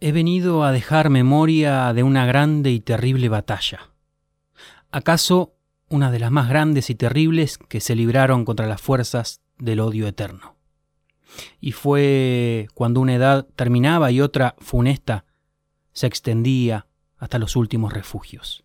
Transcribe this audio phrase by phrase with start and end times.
[0.00, 3.90] He venido a dejar memoria de una grande y terrible batalla.
[4.92, 5.56] ¿Acaso
[5.88, 10.06] una de las más grandes y terribles que se libraron contra las fuerzas del odio
[10.06, 10.54] eterno?
[11.60, 15.24] Y fue cuando una edad terminaba y otra funesta
[15.92, 16.86] se extendía
[17.16, 18.62] hasta los últimos refugios.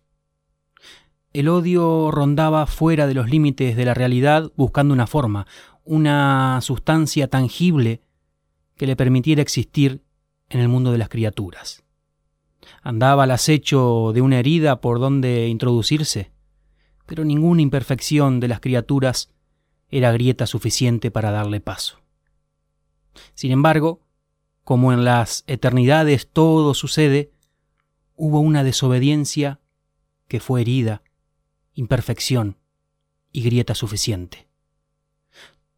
[1.32, 5.48] El odio rondaba fuera de los límites de la realidad buscando una forma,
[5.82, 8.02] una sustancia tangible
[8.76, 10.03] que le permitiera existir
[10.48, 11.82] en el mundo de las criaturas.
[12.82, 16.32] Andaba al acecho de una herida por donde introducirse,
[17.06, 19.30] pero ninguna imperfección de las criaturas
[19.88, 21.98] era grieta suficiente para darle paso.
[23.34, 24.00] Sin embargo,
[24.64, 27.30] como en las eternidades todo sucede,
[28.16, 29.60] hubo una desobediencia
[30.26, 31.02] que fue herida,
[31.74, 32.56] imperfección
[33.30, 34.48] y grieta suficiente.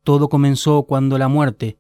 [0.05, 1.79] Todo comenzó cuando la muerte,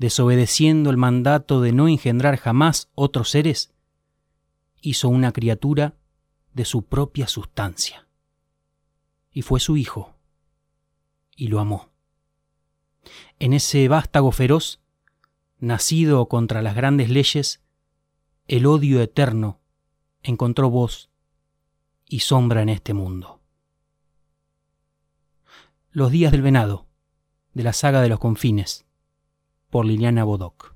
[0.00, 3.70] desobedeciendo el mandato de no engendrar jamás otros seres,
[4.80, 5.94] hizo una criatura
[6.54, 8.08] de su propia sustancia.
[9.30, 10.14] Y fue su hijo,
[11.36, 11.90] y lo amó.
[13.38, 14.80] En ese vástago feroz,
[15.58, 17.60] nacido contra las grandes leyes,
[18.48, 19.60] el odio eterno
[20.22, 21.10] encontró voz
[22.06, 23.42] y sombra en este mundo.
[25.90, 26.86] Los días del venado,
[27.52, 28.86] de la saga de los confines,
[29.70, 30.74] por Liliana Bodoc.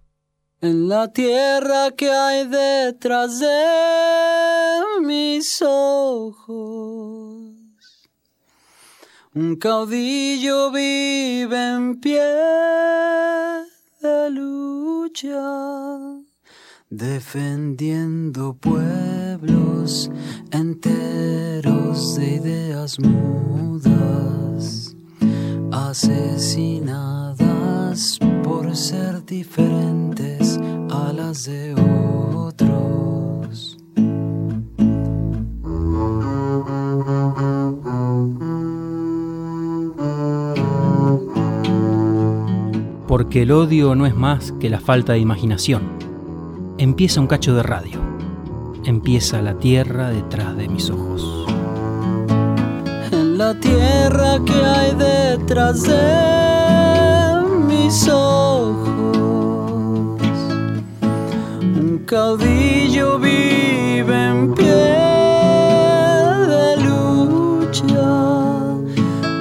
[0.61, 7.53] En la tierra que hay detrás de mis ojos,
[9.35, 12.23] un caudillo vive en pie
[14.01, 15.43] de lucha,
[16.89, 20.11] defendiendo pueblos
[20.51, 24.97] enteros de ideas mudas,
[25.73, 27.24] asesinadas
[28.43, 30.59] por ser diferentes
[30.91, 31.75] a las de
[32.35, 33.79] otros.
[43.07, 45.83] Porque el odio no es más que la falta de imaginación.
[46.79, 48.01] Empieza un cacho de radio.
[48.85, 51.47] Empieza la tierra detrás de mis ojos.
[53.13, 56.54] En la tierra que hay detrás de
[57.85, 59.17] mis ojos,
[61.61, 64.87] un caudillo vive en pie
[66.53, 68.11] de lucha,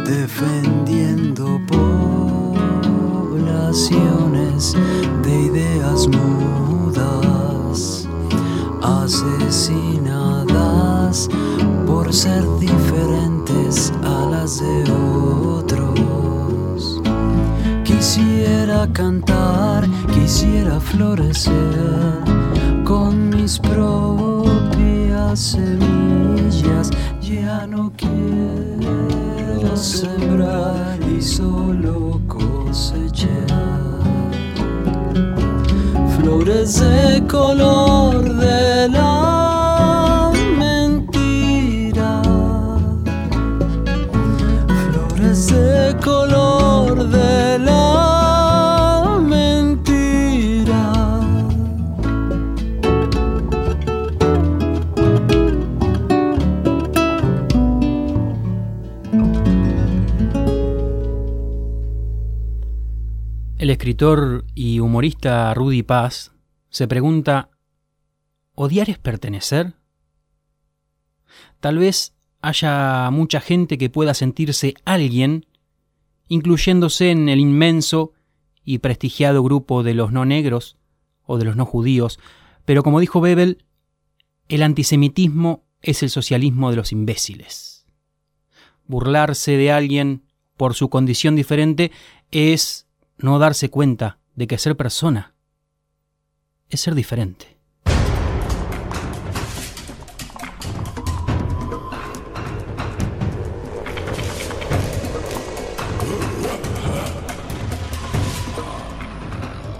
[0.05, 1.43] defendiendo
[3.31, 4.75] poblaciones
[5.23, 7.79] de ideas mudas,
[8.81, 10.09] asesinadas
[11.87, 14.82] por ser diferentes a las de
[18.83, 21.53] Quisiera cantar, quisiera florecer
[22.83, 26.91] con mis propias semillas.
[27.21, 33.29] Ya no quiero sembrar y solo cosechar
[36.17, 37.92] flores de color
[63.93, 66.31] escritor y humorista Rudy Paz
[66.69, 67.51] se pregunta,
[68.55, 69.75] ¿odiar es pertenecer?
[71.59, 75.45] Tal vez haya mucha gente que pueda sentirse alguien,
[76.27, 78.13] incluyéndose en el inmenso
[78.63, 80.75] y prestigiado grupo de los no negros
[81.23, 82.19] o de los no judíos,
[82.65, 83.63] pero como dijo Bebel,
[84.49, 87.85] el antisemitismo es el socialismo de los imbéciles.
[88.87, 90.23] Burlarse de alguien
[90.57, 91.91] por su condición diferente
[92.31, 92.82] es
[93.17, 95.33] no darse cuenta de que ser persona
[96.69, 97.57] es ser diferente.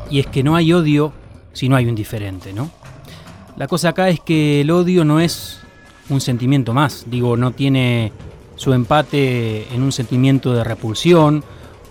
[0.10, 1.12] Y es que no hay odio
[1.54, 2.70] si no hay un diferente, ¿no?
[3.58, 5.60] La cosa acá es que el odio no es
[6.10, 8.12] un sentimiento más, digo, no tiene
[8.56, 11.44] su empate en un sentimiento de repulsión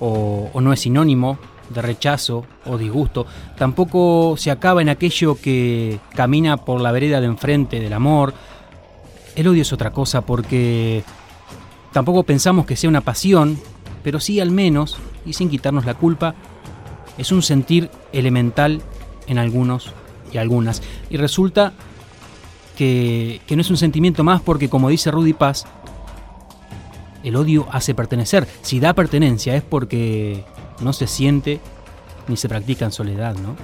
[0.05, 1.39] o, no es sinónimo
[1.71, 3.25] de rechazo o disgusto,
[3.57, 8.35] tampoco se acaba en aquello que camina por la vereda de enfrente del amor.
[9.37, 11.05] El odio es otra cosa porque
[11.93, 13.59] tampoco pensamos que sea una pasión,
[14.03, 16.35] pero sí al menos, y sin quitarnos la culpa,
[17.17, 18.83] es un sentir elemental
[19.29, 19.93] en algunos
[20.33, 20.83] y algunas.
[21.11, 21.73] Y resulta
[22.77, 25.65] que, que no es un sentimiento más porque, como dice Rudy Paz,
[27.23, 28.47] el odio hace pertenecer.
[28.63, 30.45] Si da pertenencia es porque
[30.81, 31.61] no se siente
[32.29, 33.57] ni se practica en soledad, ¿no?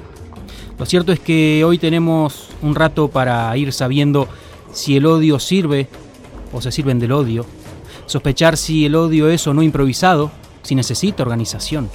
[0.79, 4.29] Lo cierto es que hoy tenemos un rato para ir sabiendo
[4.73, 5.89] si el odio sirve
[6.53, 7.45] o se sirven del odio,
[8.07, 10.31] sospechar si el odio es o no improvisado,
[10.63, 11.91] si necesita organización.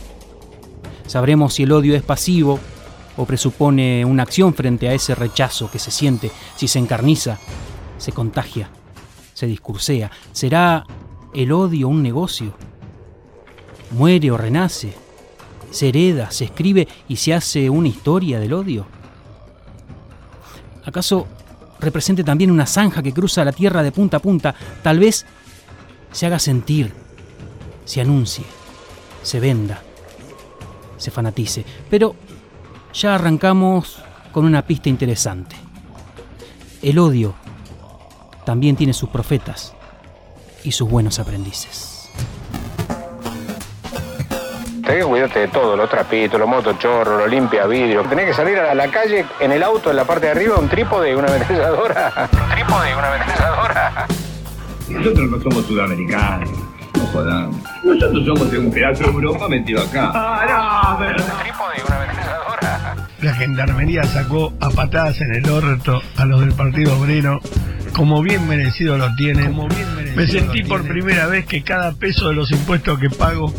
[1.07, 2.59] Sabremos si el odio es pasivo
[3.15, 7.39] o presupone una acción frente a ese rechazo que se siente, si se encarniza,
[7.97, 8.69] se contagia,
[9.33, 10.11] se discursea.
[10.31, 10.85] ¿Será
[11.33, 12.53] el odio un negocio?
[13.91, 14.93] ¿Muere o renace?
[15.71, 18.85] ¿Se hereda, se escribe y se hace una historia del odio?
[20.85, 21.27] ¿Acaso
[21.79, 24.55] represente también una zanja que cruza la tierra de punta a punta?
[24.81, 25.25] Tal vez
[26.11, 26.93] se haga sentir,
[27.85, 28.45] se anuncie,
[29.23, 29.81] se venda,
[30.97, 31.65] se fanatice.
[31.89, 32.15] Pero
[32.93, 33.99] ya arrancamos
[34.31, 35.55] con una pista interesante.
[36.81, 37.33] El odio
[38.45, 39.73] también tiene sus profetas
[40.63, 42.09] y sus buenos aprendices.
[44.85, 48.03] Tenés que cuidarte de todo, los trapitos, los motochorros, los limpia vidrio.
[48.03, 50.67] Tenés que salir a la calle en el auto, en la parte de arriba, un
[50.67, 52.11] trípode, una ametralladora.
[52.33, 54.07] Un trípode, una ametralladora.
[54.89, 56.49] Nosotros no somos sudamericanos.
[56.97, 57.55] No jodamos.
[57.83, 60.11] Nosotros somos de un pedazo de Europa metido acá.
[60.13, 61.23] Ah, no, pero...
[61.23, 63.07] Un trípode, una ametralladora.
[63.21, 67.39] La gendarmería sacó a patadas en el orto a los del Partido Obrero,
[67.93, 69.55] como bien merecido lo tienen.
[70.15, 73.53] Me sentí por primera vez que cada peso de los impuestos que pago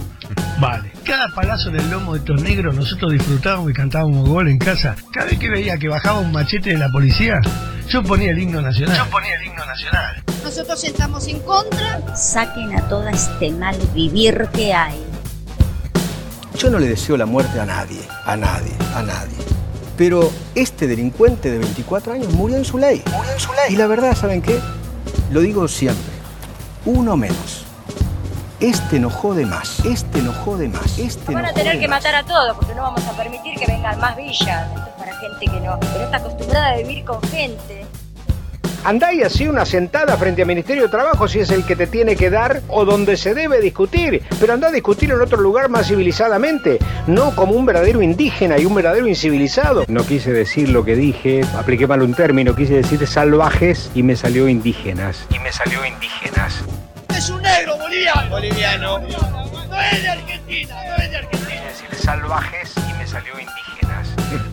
[0.60, 0.92] vale.
[1.04, 4.96] Cada palazo en el lomo de estos negros nosotros disfrutábamos y cantábamos gol en casa.
[5.12, 7.40] Cada vez que veía que bajaba un machete de la policía,
[7.88, 8.96] yo ponía el himno nacional.
[8.96, 10.22] Yo ponía el himno nacional.
[10.42, 12.16] Nosotros estamos en contra.
[12.16, 14.98] Saquen a todo este mal vivir que hay.
[16.58, 19.54] Yo no le deseo la muerte a nadie, a nadie, a nadie.
[19.96, 23.02] Pero este delincuente de 24 años murió en su ley.
[23.14, 23.73] Murió en su ley.
[23.75, 24.58] Y la verdad, ¿saben qué?
[25.31, 26.12] Lo digo siempre.
[26.85, 27.64] Uno menos.
[28.61, 29.81] Este no jode más.
[29.85, 30.99] Este no jode más.
[30.99, 32.02] Este Van no a tener jode que más.
[32.02, 34.69] matar a todos porque no vamos a permitir que vengan más villas.
[34.69, 37.83] Esto es para gente que no, que no está acostumbrada a vivir con gente.
[38.84, 41.86] Andá y así una sentada frente al Ministerio de Trabajo si es el que te
[41.86, 44.22] tiene que dar o donde se debe discutir.
[44.38, 48.66] Pero andá a discutir en otro lugar más civilizadamente, no como un verdadero indígena y
[48.66, 49.86] un verdadero incivilizado.
[49.88, 54.16] No quise decir lo que dije, apliqué mal un término, quise decir salvajes y me
[54.16, 55.26] salió indígenas.
[55.31, 56.62] Y me salió indígenas.
[57.16, 58.28] Es un negro boliviano.
[58.28, 58.98] Boliviano.
[58.98, 61.62] No es de Argentina, no es de Argentina.
[61.70, 63.63] Quise decir salvajes y me salió indígenas.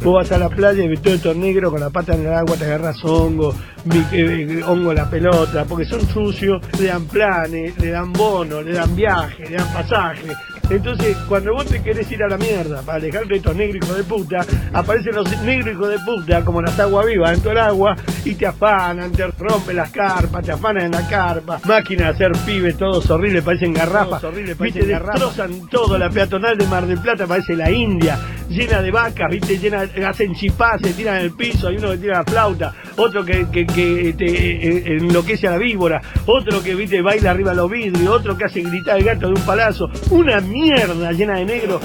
[0.03, 2.33] Vos vas a la playa y ves todo esto negro con la pata en el
[2.33, 3.53] agua, te agarras hongo,
[3.85, 8.73] mi- eh, hongo la pelota, porque son sucios, le dan planes, le dan bonos, le
[8.73, 10.31] dan viajes, le dan pasajes.
[10.71, 13.97] Entonces, cuando vos te querés ir a la mierda para alejarte de estos negros hijos
[13.97, 17.95] de puta, aparecen los negros hijos de puta como las aguas vivas dentro del agua
[18.23, 22.45] y te afanan, te rompen las carpas, te afanan en la carpa, máquinas de hacer
[22.45, 24.23] pibes, todos horribles, parecen garrafas,
[24.57, 28.17] viste, destrozan todo, la peatonal de Mar del Plata parece la India,
[28.47, 31.97] llena de vacas, viste, llena, hacen chipás, se tiran en el piso, hay uno que
[31.97, 36.75] tira la flauta, otro que, que, que te eh, enloquece a la víbora, otro que
[36.75, 40.39] viste baila arriba los vidrios, otro que hace gritar el gato de un palazo, una
[40.39, 41.79] mierda llena de negro.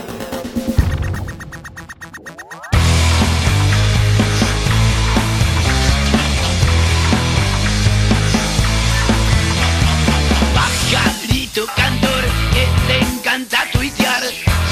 [10.54, 14.22] Pajarito cantor que te encanta tuitear,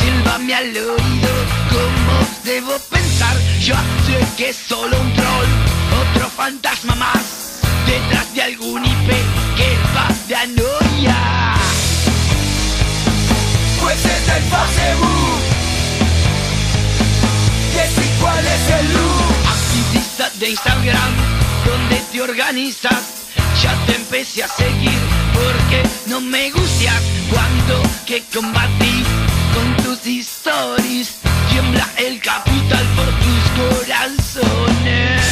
[0.00, 1.32] sílvame al oído
[1.70, 3.36] cómo debo pensar.
[3.60, 3.74] Yo
[4.06, 5.48] sé que solo un troll,
[6.14, 9.08] otro fantasma más, detrás de algún IP
[9.56, 11.63] que va de anoia.
[13.84, 15.42] Pues es el Facebook.
[17.74, 19.34] Decí cuál es el look.
[19.46, 21.12] Activista de Instagram,
[21.66, 23.02] donde te organizas.
[23.62, 24.98] Ya te empecé a seguir
[25.34, 29.06] porque no me gustas cuando que combatís
[29.52, 31.16] con tus stories.
[31.50, 35.22] Tiembla el capital por tus corazones.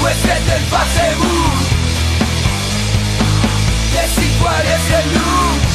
[0.00, 1.52] Pues es el Facebook.
[3.94, 5.71] Decí cuál es el look.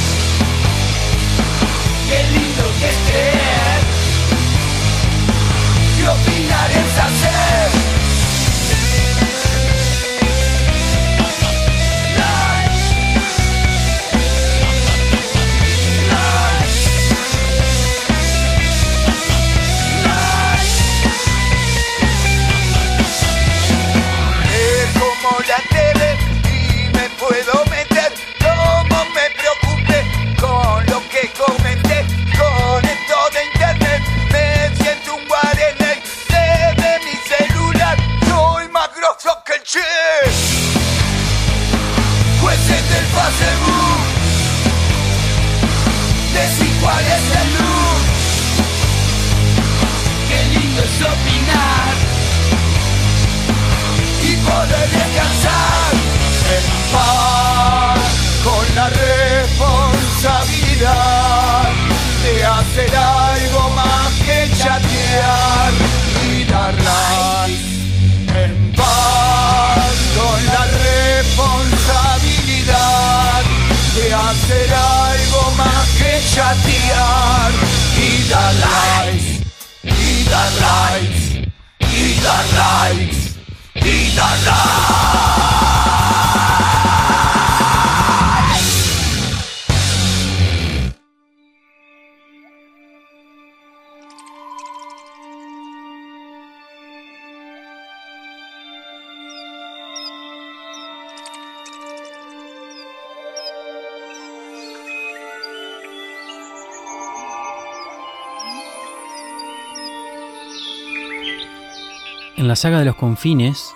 [2.08, 3.80] Qué lindo que es creer.
[5.96, 7.97] Que opinar es hacer.
[76.88, 77.52] Chatear
[77.96, 78.54] y dar
[80.54, 81.48] likes
[81.80, 83.36] y dar likes
[83.74, 85.37] y dar
[112.48, 113.74] En la saga de los confines,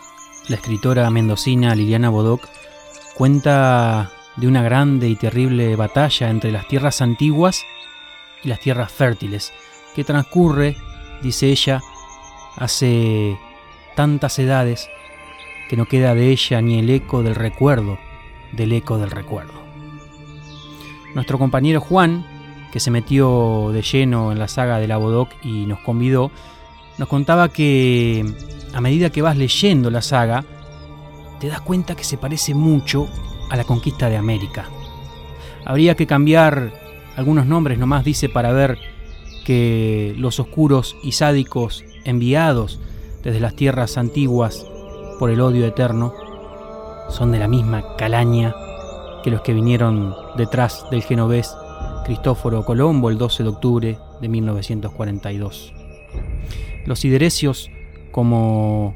[0.48, 2.48] la escritora mendocina Liliana Bodoc
[3.14, 7.66] cuenta de una grande y terrible batalla entre las tierras antiguas
[8.42, 9.52] y las tierras fértiles,
[9.94, 10.78] que transcurre,
[11.20, 11.82] dice ella,
[12.56, 13.38] hace
[13.94, 14.88] tantas edades
[15.68, 17.98] que no queda de ella ni el eco del recuerdo
[18.52, 19.62] del eco del recuerdo.
[21.14, 22.24] Nuestro compañero Juan,
[22.72, 26.30] que se metió de lleno en la saga de la Bodoc y nos convidó,
[26.96, 28.24] nos contaba que
[28.72, 30.44] a medida que vas leyendo la saga,
[31.40, 33.08] te das cuenta que se parece mucho
[33.50, 34.66] a la conquista de América.
[35.64, 36.72] Habría que cambiar
[37.16, 38.78] algunos nombres nomás, dice, para ver
[39.44, 42.80] que los oscuros y sádicos enviados
[43.22, 44.66] desde las tierras antiguas
[45.18, 46.14] por el odio eterno
[47.08, 48.54] son de la misma calaña
[49.22, 51.54] que los que vinieron detrás del genovés
[52.04, 55.72] Cristóforo Colombo el 12 de octubre de 1942.
[56.86, 57.70] Los siderecios,
[58.12, 58.94] como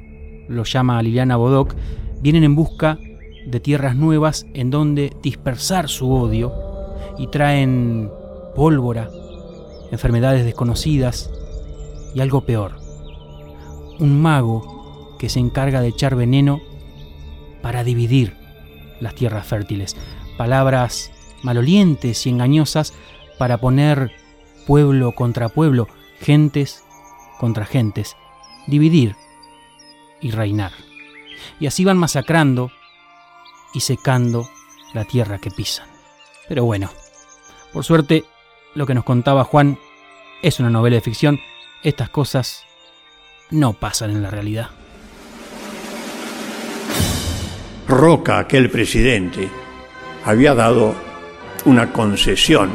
[0.48, 1.74] lo llama Liliana Bodoc,
[2.20, 2.98] vienen en busca
[3.46, 6.52] de tierras nuevas en donde dispersar su odio
[7.18, 8.10] y traen
[8.54, 9.10] pólvora,
[9.90, 11.30] enfermedades desconocidas
[12.14, 12.76] y algo peor,
[13.98, 16.60] un mago que se encarga de echar veneno
[17.62, 18.34] para dividir
[19.00, 19.96] las tierras fértiles,
[20.36, 21.10] palabras
[21.42, 22.92] malolientes y engañosas
[23.38, 24.10] para poner
[24.66, 25.86] pueblo contra pueblo,
[26.20, 26.82] gentes
[27.38, 28.16] contra gentes,
[28.66, 29.16] dividir
[30.20, 30.72] y reinar.
[31.60, 32.70] Y así van masacrando
[33.72, 34.48] y secando
[34.94, 35.86] la tierra que pisan.
[36.48, 36.90] Pero bueno,
[37.72, 38.24] por suerte,
[38.74, 39.78] lo que nos contaba Juan
[40.42, 41.40] es una novela de ficción.
[41.82, 42.64] Estas cosas
[43.50, 44.70] no pasan en la realidad.
[47.88, 49.48] Roca, aquel presidente,
[50.24, 50.94] había dado
[51.66, 52.70] una concesión,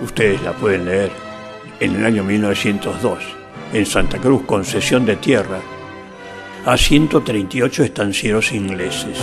[0.00, 1.10] ustedes la pueden leer,
[1.78, 3.39] en el año 1902,
[3.72, 5.60] en Santa Cruz, concesión de tierra,
[6.64, 9.18] a 138 estancieros ingleses.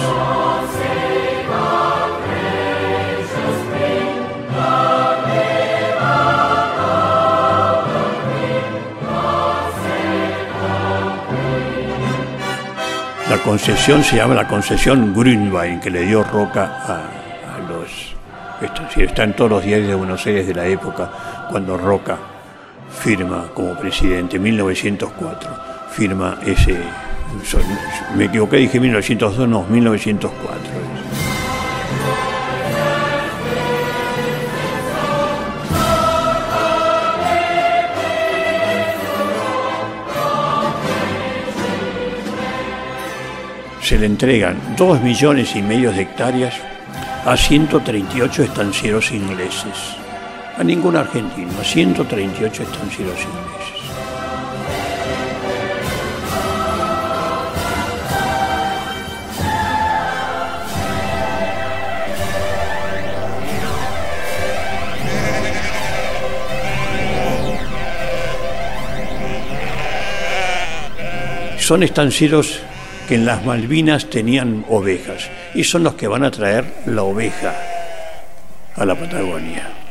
[13.30, 18.16] La concesión se llama la concesión Grünwein, que le dio Roca a, a los
[18.62, 19.12] estancieros.
[19.12, 21.12] Está en todos los diarios de Buenos Aires de la época,
[21.52, 22.18] cuando Roca
[22.90, 25.50] firma como presidente, 1904,
[25.92, 26.78] firma ese...
[28.16, 31.08] Me equivoqué, dije 1902, no, 1904.
[43.88, 46.54] se le entregan dos millones y medio de hectáreas
[47.26, 49.96] a 138 estancieros ingleses.
[50.58, 53.78] A ningún argentino, a 138 estancieros ingleses.
[71.60, 72.62] Son estancieros
[73.08, 77.54] que en las Malvinas tenían ovejas y son los que van a traer la oveja
[78.76, 79.87] a la Patagonia.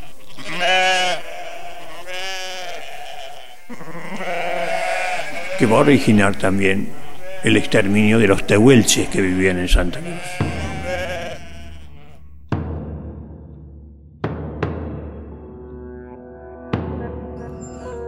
[5.59, 6.89] Que va a originar también
[7.43, 10.47] el exterminio de los tehuelches que vivían en Santa Cruz.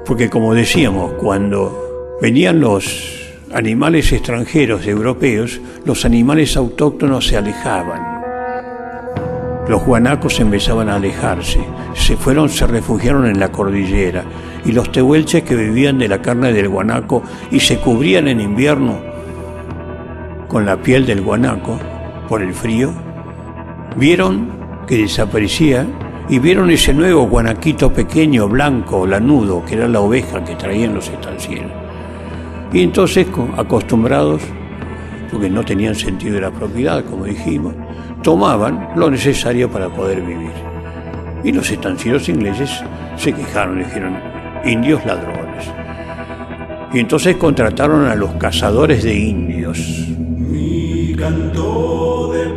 [0.05, 3.19] Porque como decíamos, cuando venían los
[3.53, 8.19] animales extranjeros europeos, los animales autóctonos se alejaban.
[9.69, 11.61] Los guanacos empezaban a alejarse,
[11.95, 14.25] se fueron, se refugiaron en la cordillera
[14.69, 19.01] y los tehuelches que vivían de la carne del guanaco y se cubrían en invierno
[20.47, 21.79] con la piel del guanaco
[22.29, 22.93] por el frío,
[23.97, 24.51] vieron
[24.87, 25.87] que desaparecía
[26.29, 31.09] y vieron ese nuevo guanaquito pequeño, blanco, lanudo, que era la oveja que traían los
[31.09, 31.73] estancieros.
[32.71, 34.43] Y entonces, acostumbrados,
[35.33, 37.75] porque no tenían sentido de la propiedad, como dijimos,
[38.23, 40.53] tomaban lo necesario para poder vivir.
[41.43, 42.83] Y los estancieros ingleses
[43.17, 44.38] se quejaron, dijeron,
[44.69, 45.67] indios ladrones.
[46.93, 49.79] Y entonces contrataron a los cazadores de indios.
[50.19, 52.49] Mi canto de.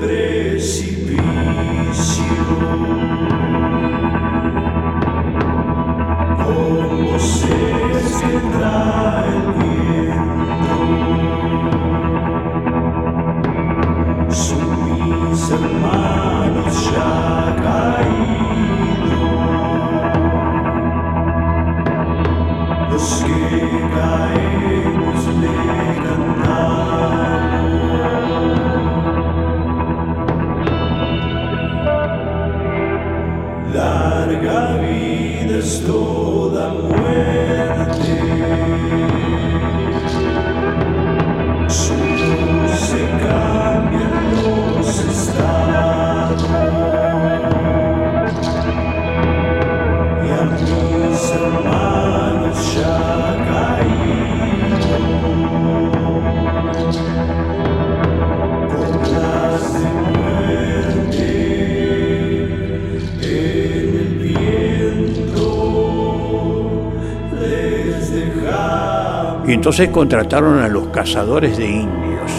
[69.71, 72.29] Entonces contrataron a los cazadores de indios.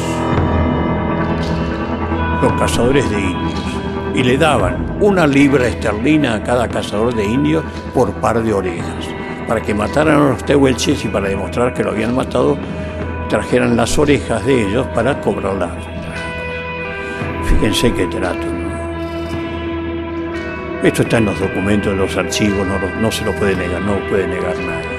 [2.43, 3.63] Los cazadores de indios.
[4.15, 7.65] Y le daban una libra esterlina a cada cazador de indios
[7.95, 9.09] por par de orejas.
[9.49, 12.59] Para que mataran a los tehuelches y para demostrar que lo habían matado,
[13.31, 15.73] trajeran las orejas de ellos para cobrarlas.
[17.45, 18.47] Fíjense qué trato.
[20.83, 22.67] Esto está en los documentos, en los archivos,
[23.01, 24.92] no, se lo puede negar, no puede negar nadie.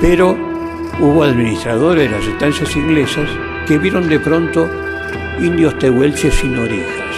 [0.00, 0.36] Pero
[0.98, 3.28] hubo administradores de las estancias inglesas
[3.66, 4.68] que vieron de pronto
[5.40, 7.16] indios tehuelches sin orejas,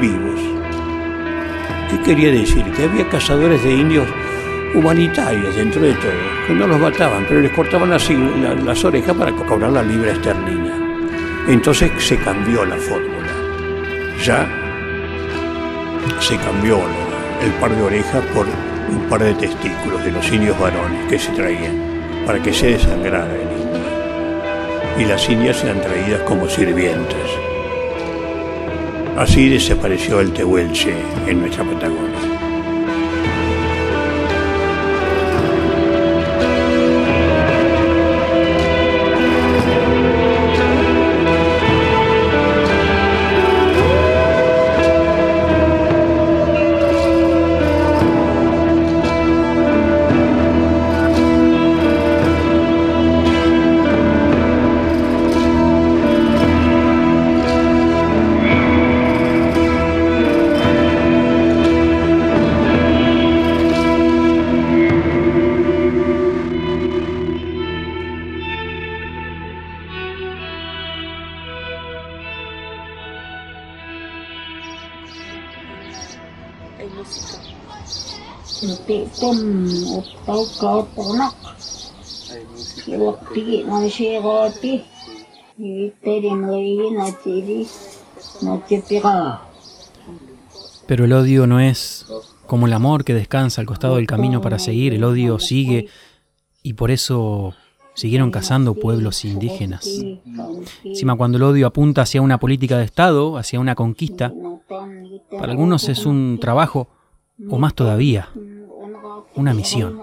[0.00, 0.40] vivos.
[1.90, 2.64] ¿Qué quería decir?
[2.72, 4.06] Que había cazadores de indios
[4.74, 6.10] humanitarios dentro de todo,
[6.46, 10.76] que no los mataban, pero les cortaban las orejas para co- cobrar la libra esterlina.
[11.46, 13.12] Entonces se cambió la fórmula.
[14.24, 14.48] Ya
[16.20, 16.80] se cambió
[17.42, 18.46] el par de orejas por
[18.90, 21.93] un par de testículos de los indios varones que se traían
[22.26, 23.84] para que se desangrara el indio.
[24.98, 27.30] Y las indias sean traídas como sirvientes.
[29.16, 30.94] Así desapareció el tehuelche
[31.26, 32.33] en nuestra Patagonia.
[90.86, 92.06] Pero el odio no es
[92.46, 95.88] como el amor que descansa al costado del camino para seguir, el odio sigue
[96.62, 97.54] y por eso
[97.94, 99.88] siguieron cazando pueblos indígenas.
[100.84, 104.32] Encima cuando el odio apunta hacia una política de Estado, hacia una conquista,
[105.30, 106.88] para algunos es un trabajo
[107.50, 108.28] o más todavía,
[109.34, 110.00] una misión.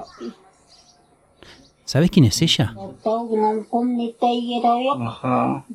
[1.86, 2.74] ¿Sabes quién es ella?
[5.02, 5.66] Ajá.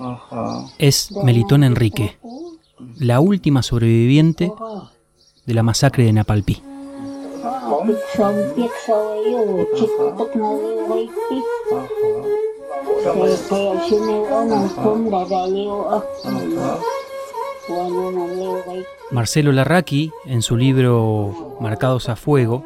[0.00, 0.66] Ajá.
[0.78, 2.18] Es Melitón Enrique,
[2.98, 4.52] la última sobreviviente
[5.46, 6.60] de la masacre de Napalpí.
[19.10, 22.64] Marcelo Larraqui, en su libro Marcados a Fuego,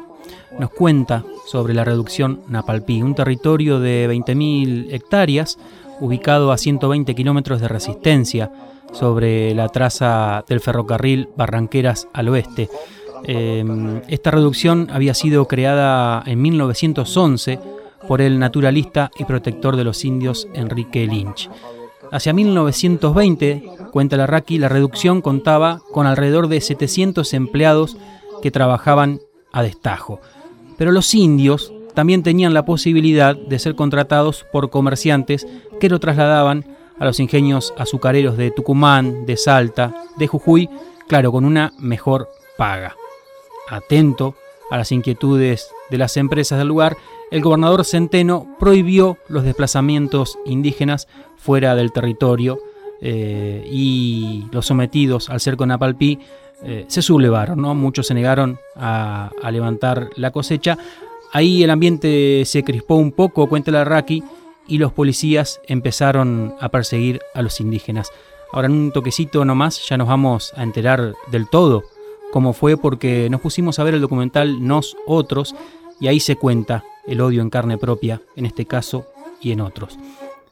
[0.59, 5.57] nos cuenta sobre la reducción Napalpí, un territorio de 20.000 hectáreas
[5.99, 8.51] ubicado a 120 kilómetros de resistencia
[8.91, 12.69] sobre la traza del ferrocarril Barranqueras al oeste.
[13.25, 13.63] Eh,
[14.07, 17.59] esta reducción había sido creada en 1911
[18.07, 21.49] por el naturalista y protector de los indios Enrique Lynch.
[22.11, 27.95] Hacia 1920, cuenta la Raki, la reducción contaba con alrededor de 700 empleados
[28.41, 29.21] que trabajaban
[29.53, 30.19] a destajo.
[30.77, 35.47] Pero los indios también tenían la posibilidad de ser contratados por comerciantes
[35.79, 36.65] que lo trasladaban
[36.99, 40.69] a los ingenios azucareros de Tucumán, de Salta, de Jujuy,
[41.07, 42.95] claro, con una mejor paga.
[43.71, 44.35] Atento
[44.69, 46.97] a las inquietudes de las empresas del lugar,
[47.31, 51.07] el gobernador Centeno prohibió los desplazamientos indígenas
[51.37, 52.59] fuera del territorio
[53.01, 56.19] eh, y los sometidos al cerco Napalpí
[56.63, 57.73] eh, se sublevaron, ¿no?
[57.73, 60.77] muchos se negaron a, levantar la cosecha.
[61.31, 64.23] Ahí el ambiente se crispó un poco, cuenta la Raki,
[64.67, 68.11] y los policías empezaron a perseguir a los indígenas.
[68.51, 71.83] Ahora en un toquecito nomás ya nos vamos a enterar del todo
[72.31, 75.55] cómo fue porque nos pusimos a ver el documental Nos Otros
[75.99, 79.05] y ahí se cuenta el odio en carne propia, en este caso
[79.41, 79.97] y en otros.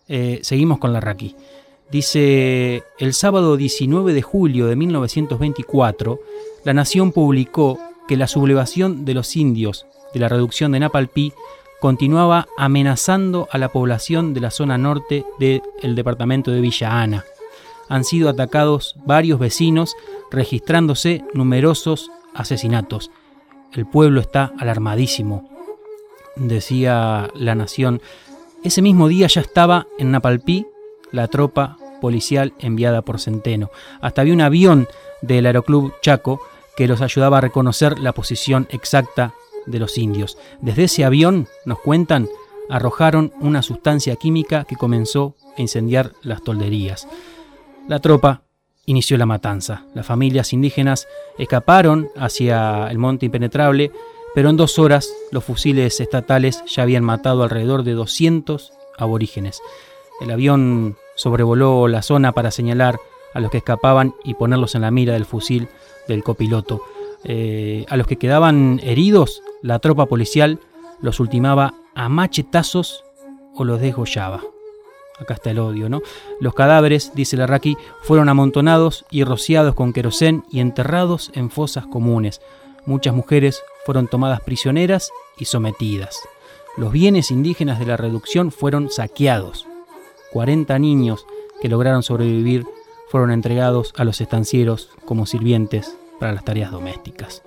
[0.07, 1.35] Eh, seguimos con la Raki.
[1.91, 6.19] Dice, el sábado 19 de julio de 1924,
[6.63, 11.33] La Nación publicó que la sublevación de los indios de la reducción de Napalpí
[11.79, 17.25] continuaba amenazando a la población de la zona norte del departamento de Villa Ana.
[17.89, 19.95] Han sido atacados varios vecinos,
[20.31, 23.11] registrándose numerosos asesinatos.
[23.73, 25.49] El pueblo está alarmadísimo,
[26.35, 28.01] decía la nación.
[28.63, 30.65] Ese mismo día ya estaba en Napalpí
[31.11, 33.69] la tropa policial enviada por Centeno.
[34.01, 34.87] Hasta había un avión
[35.21, 36.41] del Aeroclub Chaco
[36.77, 39.33] que los ayudaba a reconocer la posición exacta
[39.65, 40.37] de los indios.
[40.61, 42.29] Desde ese avión, nos cuentan,
[42.69, 47.07] arrojaron una sustancia química que comenzó a incendiar las tolderías.
[47.89, 48.43] La tropa
[48.85, 49.83] inició la matanza.
[49.95, 51.07] Las familias indígenas
[51.39, 53.91] escaparon hacia el monte impenetrable,
[54.35, 59.59] pero en dos horas los fusiles estatales ya habían matado alrededor de 200 aborígenes.
[60.21, 62.99] El avión sobrevoló la zona para señalar
[63.33, 65.67] a los que escapaban y ponerlos en la mira del fusil
[66.07, 66.83] del copiloto.
[67.23, 70.59] Eh, a los que quedaban heridos, la tropa policial
[71.01, 73.03] los ultimaba a machetazos
[73.55, 74.43] o los desgollaba.
[75.19, 76.01] Acá está el odio, ¿no?
[76.39, 81.85] Los cadáveres, dice el Raki, fueron amontonados y rociados con querosén y enterrados en fosas
[81.87, 82.41] comunes.
[82.85, 86.17] Muchas mujeres fueron tomadas prisioneras y sometidas.
[86.77, 89.67] Los bienes indígenas de la reducción fueron saqueados.
[90.31, 91.25] 40 niños
[91.61, 92.65] que lograron sobrevivir
[93.09, 97.41] fueron entregados a los estancieros como sirvientes para las tareas domésticas.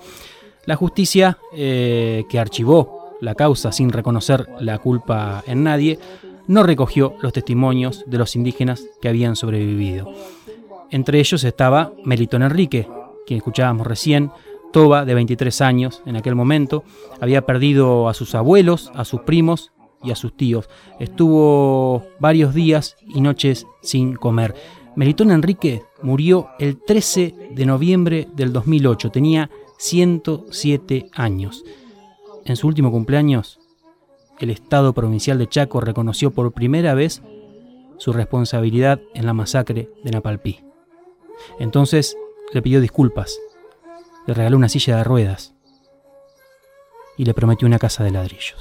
[0.64, 5.98] La justicia, eh, que archivó la causa sin reconocer la culpa en nadie,
[6.46, 10.12] no recogió los testimonios de los indígenas que habían sobrevivido.
[10.90, 12.88] Entre ellos estaba Melitón Enrique,
[13.26, 14.30] quien escuchábamos recién,
[14.72, 16.84] Toba, de 23 años en aquel momento,
[17.20, 20.68] había perdido a sus abuelos, a sus primos y a sus tíos.
[20.98, 24.54] Estuvo varios días y noches sin comer.
[24.96, 31.64] Melitón Enrique murió el 13 de noviembre del 2008, tenía 107 años.
[32.44, 33.58] En su último cumpleaños,
[34.42, 37.22] el Estado Provincial de Chaco reconoció por primera vez
[37.96, 40.64] su responsabilidad en la masacre de Napalpí.
[41.60, 42.16] Entonces
[42.52, 43.38] le pidió disculpas,
[44.26, 45.54] le regaló una silla de ruedas
[47.16, 48.60] y le prometió una casa de ladrillos.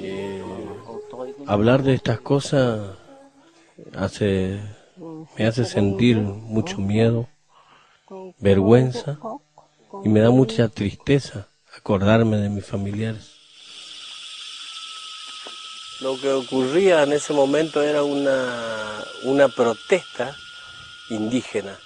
[0.00, 0.42] Eh,
[1.46, 2.96] hablar de estas cosas
[3.94, 4.58] hace,
[5.36, 7.28] me hace sentir mucho miedo,
[8.38, 9.18] vergüenza
[10.04, 13.34] y me da mucha tristeza acordarme de mis familiares.
[16.00, 20.36] Lo que ocurría en ese momento era una, una protesta
[21.10, 21.76] indígena,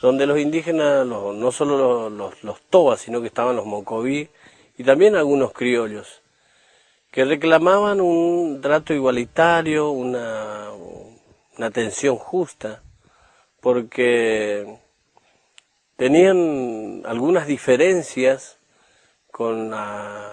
[0.00, 4.30] donde los indígenas, no solo los, los, tobas, sino que estaban los mocoví
[4.78, 6.22] y también algunos criollos,
[7.10, 10.70] que reclamaban un trato igualitario, una,
[11.56, 12.82] una atención justa,
[13.60, 14.83] porque
[15.96, 18.58] tenían algunas diferencias
[19.30, 20.30] con la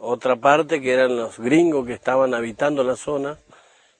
[0.00, 3.38] otra parte que eran los gringos que estaban habitando la zona,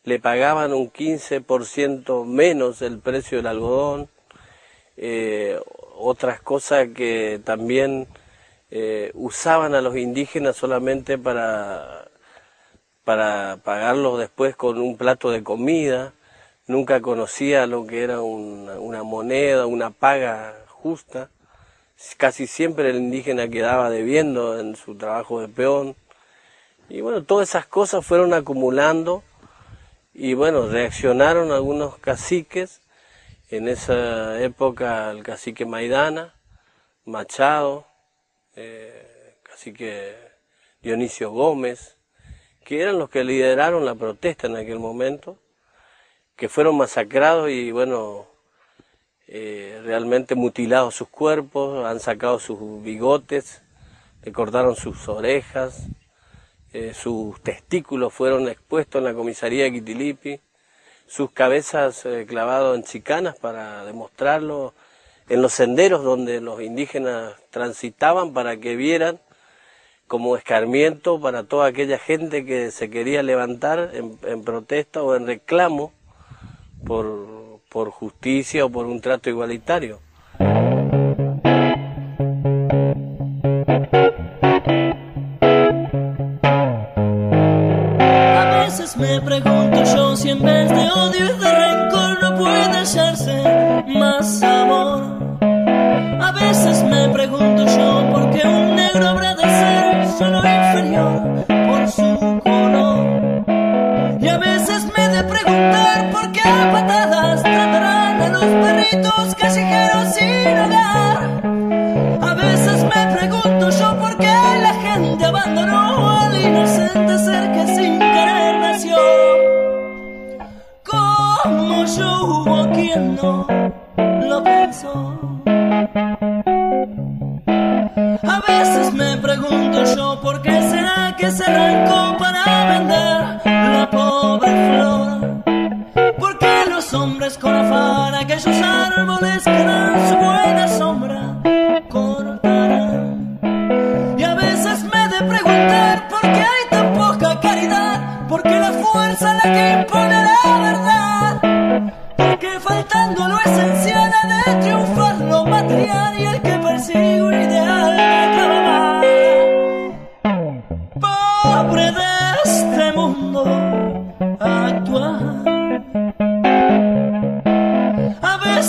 [0.04, 4.08] le pagaban un 15% menos el precio del algodón,
[4.96, 5.58] eh,
[5.96, 8.06] otras cosas que también
[8.70, 12.08] eh, usaban a los indígenas solamente para,
[13.04, 16.12] para pagarlos después con un plato de comida,
[16.66, 21.30] nunca conocía lo que era una, una moneda, una paga justa.
[22.18, 25.96] Casi siempre el indígena quedaba debiendo en su trabajo de peón.
[26.90, 29.22] Y bueno, todas esas cosas fueron acumulando
[30.12, 32.82] y bueno, reaccionaron algunos caciques.
[33.48, 36.34] En esa época el cacique Maidana,
[37.06, 37.86] Machado,
[38.54, 40.14] eh, cacique
[40.82, 41.96] Dionisio Gómez,
[42.62, 45.38] que eran los que lideraron la protesta en aquel momento,
[46.36, 48.33] que fueron masacrados y bueno,
[49.26, 53.62] eh, realmente mutilados sus cuerpos, han sacado sus bigotes,
[54.22, 55.86] le cortaron sus orejas,
[56.72, 60.40] eh, sus testículos fueron expuestos en la comisaría de Quitilipi,
[61.06, 64.74] sus cabezas eh, clavadas en chicanas para demostrarlo
[65.28, 69.20] en los senderos donde los indígenas transitaban para que vieran
[70.06, 75.92] como escarmiento para toda aquella gente que se quería levantar en, protesta o en reclamo
[76.86, 77.33] por,
[77.74, 79.98] por justicia o por un trato igualitario.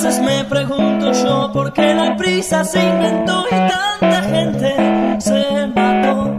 [0.05, 4.75] Veces me pregunto yo por qué la prisa se inventó y tanta gente
[5.19, 6.31] se mató.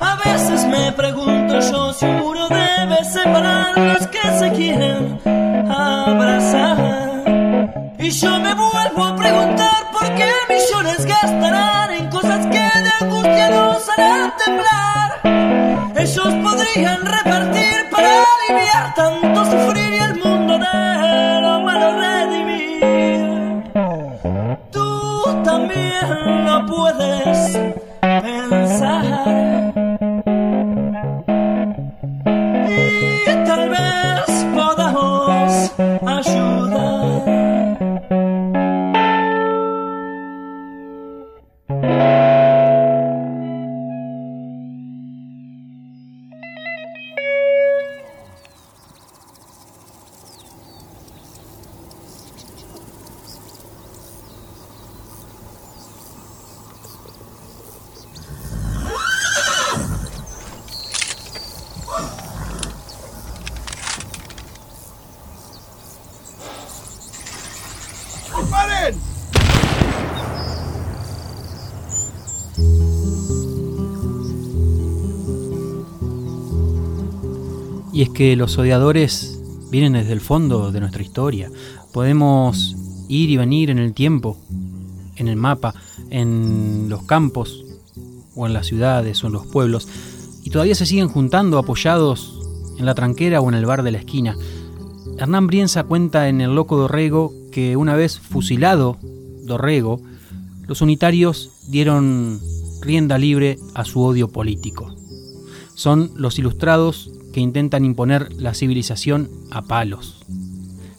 [0.00, 2.06] A veces me pregunto yo si
[78.14, 81.50] que los odiadores vienen desde el fondo de nuestra historia.
[81.92, 82.76] Podemos
[83.08, 84.38] ir y venir en el tiempo,
[85.16, 85.74] en el mapa,
[86.10, 87.64] en los campos,
[88.36, 89.88] o en las ciudades, o en los pueblos,
[90.44, 92.40] y todavía se siguen juntando apoyados
[92.78, 94.36] en la tranquera o en el bar de la esquina.
[95.18, 98.98] Hernán Brienza cuenta en El Loco Dorrego que una vez fusilado
[99.44, 100.00] Dorrego,
[100.66, 102.40] los unitarios dieron
[102.80, 104.94] rienda libre a su odio político.
[105.74, 110.24] Son los ilustrados que intentan imponer la civilización a palos.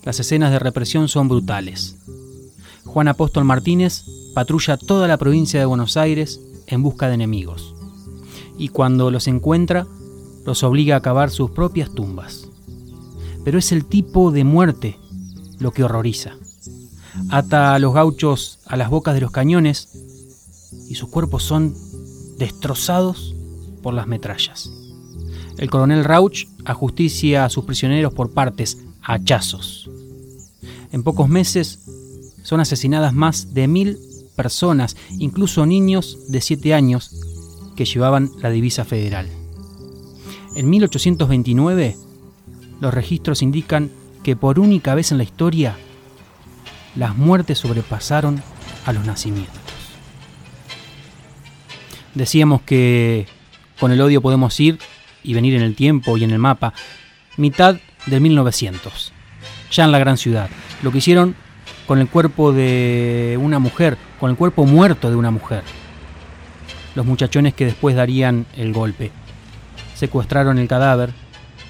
[0.04, 1.96] Las escenas de represión son brutales.
[2.84, 7.74] Juan Apóstol Martínez patrulla toda la provincia de Buenos Aires en busca de enemigos.
[8.58, 9.88] Y cuando los encuentra,
[10.46, 12.50] los obliga a cavar sus propias tumbas.
[13.46, 15.00] Pero es el tipo de muerte
[15.60, 16.34] lo que horroriza.
[17.30, 19.88] Ata a los gauchos a las bocas de los cañones
[20.90, 21.74] y sus cuerpos son
[22.38, 23.34] destrozados
[23.82, 24.70] por las metrallas.
[25.58, 29.90] El coronel Rauch ajusticia a sus prisioneros por partes, a hachazos.
[30.92, 31.80] En pocos meses
[32.44, 33.98] son asesinadas más de mil
[34.36, 37.16] personas, incluso niños de 7 años
[37.76, 39.30] que llevaban la divisa federal.
[40.56, 41.98] En 1829,
[42.80, 43.92] los registros indican
[44.24, 45.78] que por única vez en la historia,
[46.96, 48.42] las muertes sobrepasaron
[48.86, 49.62] a los nacimientos.
[52.14, 53.28] Decíamos que
[53.80, 54.80] con el odio podemos ir
[55.26, 56.74] y venir en el tiempo y en el mapa,
[57.38, 59.12] mitad del 1900,
[59.72, 60.50] ya en la gran ciudad.
[60.84, 61.36] Lo que hicieron
[61.88, 65.64] con el cuerpo de una mujer, con el cuerpo muerto de una mujer.
[66.96, 69.12] Los muchachones que después darían el golpe.
[69.96, 71.12] Secuestraron el cadáver,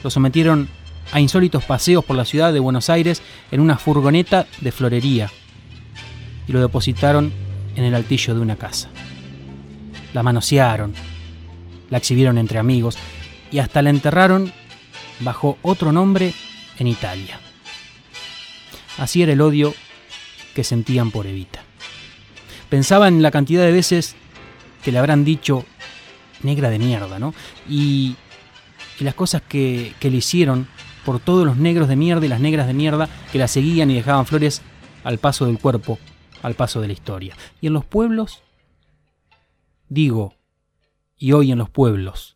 [0.04, 0.70] lo sometieron
[1.12, 5.30] a insólitos paseos por la ciudad de Buenos Aires en una furgoneta de florería
[6.48, 7.32] y lo depositaron
[7.76, 8.90] en el altillo de una casa.
[10.14, 10.94] La manosearon,
[11.90, 12.98] la exhibieron entre amigos
[13.52, 14.52] y hasta la enterraron
[15.20, 16.34] bajo otro nombre
[16.78, 17.40] en Italia.
[18.98, 19.74] Así era el odio
[20.54, 21.62] que sentían por Evita.
[22.70, 24.16] Pensaba en la cantidad de veces
[24.84, 25.66] que le habrán dicho
[26.44, 27.34] negra de mierda, ¿no?
[27.70, 28.16] Y,
[29.00, 30.68] y las cosas que, que le hicieron
[31.06, 33.96] por todos los negros de mierda y las negras de mierda que la seguían y
[33.96, 34.62] dejaban flores
[35.04, 36.00] al paso del cuerpo,
[36.42, 37.36] al paso de la historia.
[37.62, 38.42] Y en los pueblos,
[39.88, 40.36] digo,
[41.18, 42.35] y hoy en los pueblos,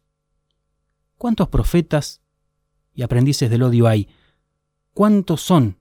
[1.20, 2.22] ¿cuántos profetas
[2.96, 4.08] y aprendices del odio hay?
[4.96, 5.78] ¿Cuántos son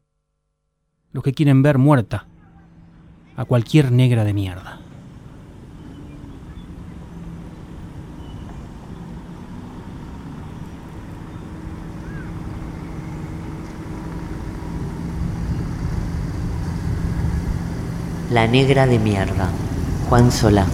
[1.12, 2.27] los que quieren ver muerta
[3.37, 4.81] a cualquier negra de mierda?
[18.31, 19.51] La negra de mierda.
[20.11, 20.66] Juan Solá.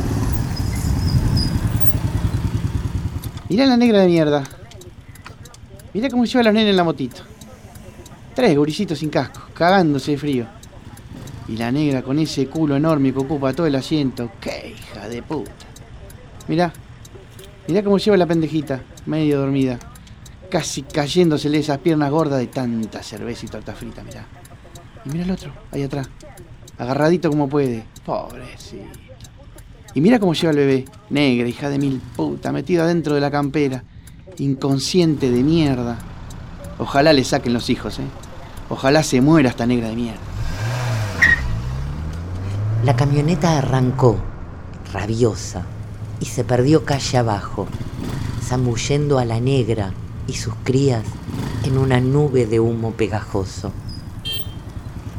[3.54, 4.42] Mirá la negra de mierda.
[5.92, 7.22] Mirá cómo lleva a los nenes en la motito.
[8.34, 10.46] Tres gurisitos sin casco, cagándose de frío.
[11.46, 14.28] Y la negra con ese culo enorme que ocupa todo el asiento.
[14.40, 15.52] ¡Qué hija de puta!
[16.48, 16.72] Mirá.
[17.68, 19.78] Mirá cómo lleva la pendejita, medio dormida.
[20.50, 24.26] Casi cayéndosele esas piernas gordas de tanta cerveza y torta frita, mirá.
[25.04, 26.10] Y mira el otro, ahí atrás.
[26.76, 27.84] Agarradito como puede.
[28.04, 29.03] Pobrecito.
[29.94, 30.84] Y mira cómo lleva el bebé.
[31.10, 33.84] Negra, hija de mil puta, metida dentro de la campera.
[34.38, 35.98] Inconsciente de mierda.
[36.78, 38.06] Ojalá le saquen los hijos, ¿eh?
[38.68, 40.20] Ojalá se muera esta negra de mierda.
[42.84, 44.18] La camioneta arrancó,
[44.92, 45.64] rabiosa,
[46.20, 47.66] y se perdió calle abajo,
[48.42, 49.92] zambullendo a la negra
[50.26, 51.04] y sus crías
[51.62, 53.72] en una nube de humo pegajoso.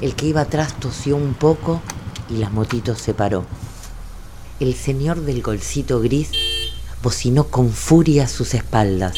[0.01, 1.81] El que iba atrás tosió un poco
[2.29, 3.45] y la motito se paró.
[4.57, 6.29] El señor del golcito gris
[7.03, 9.17] bocinó con furia a sus espaldas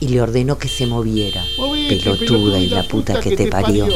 [0.00, 1.44] y le ordenó que se moviera,
[1.88, 3.86] pelotuda y la puta que te parió.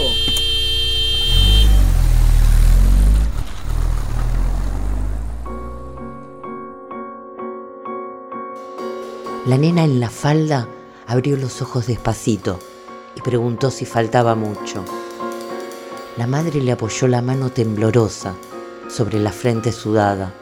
[9.46, 10.68] La nena en la falda
[11.06, 12.58] abrió los ojos despacito
[13.16, 14.84] y preguntó si faltaba mucho.
[16.18, 18.34] La madre le apoyó la mano temblorosa
[18.90, 20.34] sobre la frente sudada.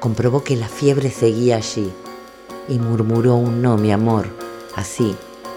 [0.00, 1.92] Comprobó que la fiebre seguía allí
[2.68, 4.28] y murmuró un no, mi amor,
[4.74, 5.14] así,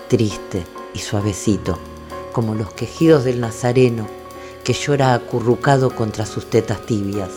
[0.09, 1.79] triste y suavecito,
[2.33, 4.05] como los quejidos del nazareno
[4.65, 7.29] que llora acurrucado contra sus tetas tibias.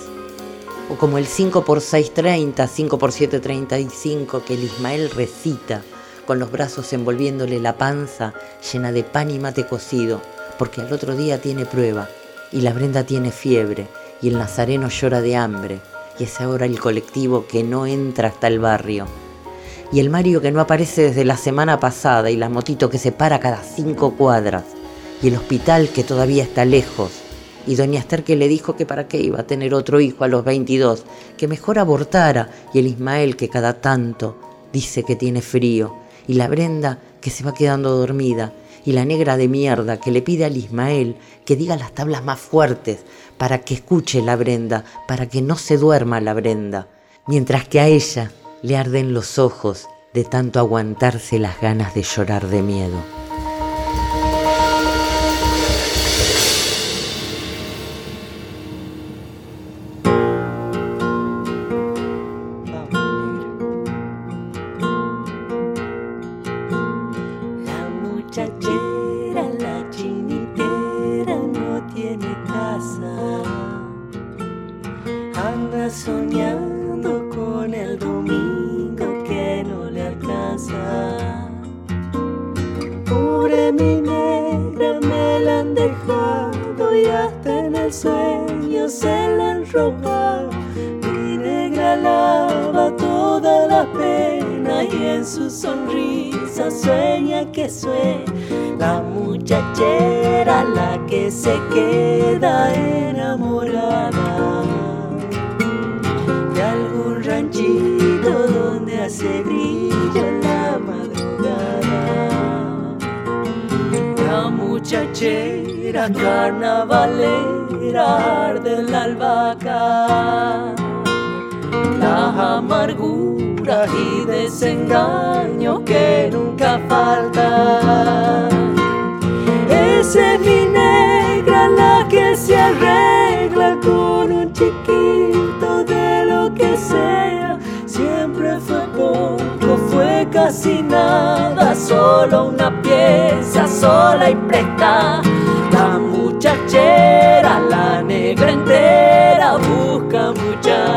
[0.90, 5.82] O como el 5 por 630, 5 por 735 que el Ismael recita
[6.26, 8.34] con los brazos envolviéndole la panza
[8.72, 10.20] llena de pan y mate cocido,
[10.58, 12.08] porque al otro día tiene prueba,
[12.50, 13.86] y la Brenda tiene fiebre,
[14.20, 15.80] y el Nazareno llora de hambre,
[16.18, 19.06] y es ahora el colectivo que no entra hasta el barrio,
[19.92, 23.12] y el Mario que no aparece desde la semana pasada, y la motito que se
[23.12, 24.64] para cada cinco cuadras,
[25.22, 27.12] y el hospital que todavía está lejos,
[27.66, 30.28] y doña Esther que le dijo que para qué iba a tener otro hijo a
[30.28, 31.04] los 22,
[31.36, 34.36] que mejor abortara, y el Ismael que cada tanto
[34.72, 35.94] dice que tiene frío,
[36.26, 38.52] y la Brenda que se va quedando dormida,
[38.84, 42.38] y la negra de mierda que le pide al Ismael que diga las tablas más
[42.38, 43.00] fuertes
[43.38, 46.88] para que escuche la Brenda, para que no se duerma la Brenda,
[47.26, 48.30] mientras que a ella
[48.62, 53.25] le arden los ojos de tanto aguantarse las ganas de llorar de miedo.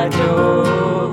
[0.07, 1.11] Muchacho.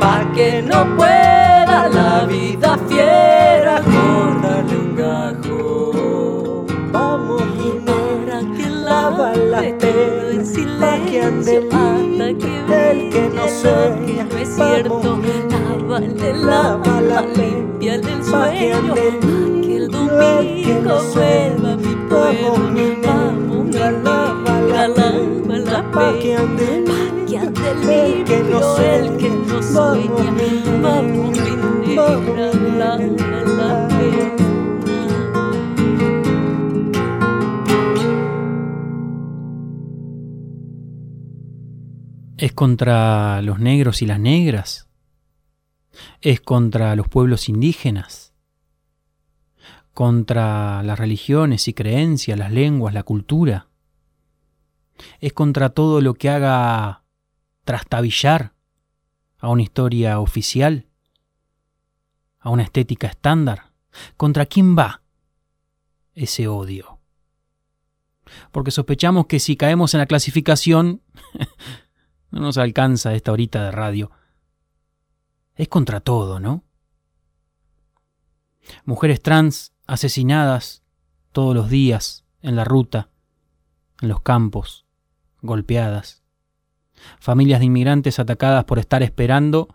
[0.00, 6.66] Pa' que no pueda la vida fiera cortarle un gajo.
[6.92, 13.30] Vamos, mi negra, que lava la pena en silencio que ande hasta que el que
[13.34, 15.18] no sueña no es cierto.
[15.88, 18.82] Lávale, lava la limpia del sueño.
[18.88, 18.94] Pa'
[19.62, 22.52] que el domingo vuelva a mi pueblo.
[22.52, 24.88] Vamos, mi negra, lava la
[25.58, 27.05] la pa' que ande
[27.42, 30.80] el que no sueña, que no sueña.
[30.82, 31.38] Vamos,
[31.80, 34.36] mi negra, lava la.
[42.38, 44.88] ¿Es contra los negros y las negras?
[46.20, 48.34] ¿Es contra los pueblos indígenas?
[49.94, 53.68] ¿Contra las religiones y creencias, las lenguas, la cultura?
[55.20, 57.05] ¿Es contra todo lo que haga
[57.66, 58.54] trastabillar
[59.38, 60.86] a una historia oficial?
[62.38, 63.72] ¿A una estética estándar?
[64.16, 65.02] ¿Contra quién va
[66.14, 67.00] ese odio?
[68.52, 71.02] Porque sospechamos que si caemos en la clasificación
[72.30, 74.10] no nos alcanza esta horita de radio.
[75.54, 76.64] Es contra todo, ¿no?
[78.84, 80.82] Mujeres trans asesinadas
[81.32, 83.10] todos los días en la ruta,
[84.00, 84.86] en los campos,
[85.40, 86.25] golpeadas.
[87.18, 89.68] Familias de inmigrantes atacadas por estar esperando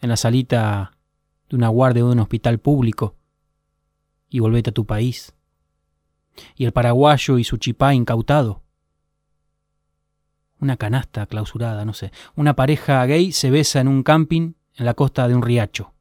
[0.00, 0.92] en la salita
[1.48, 3.16] de una guardia de un hospital público
[4.28, 5.34] y volvete a tu país.
[6.56, 8.62] Y el paraguayo y su chipá incautado
[10.62, 12.12] una canasta clausurada, no sé.
[12.36, 15.92] Una pareja gay se besa en un camping en la costa de un riacho.